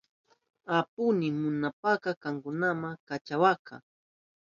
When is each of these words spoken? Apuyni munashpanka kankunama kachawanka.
Apuyni 0.77 1.27
munashpanka 1.39 2.09
kankunama 2.21 2.89
kachawanka. 3.07 3.75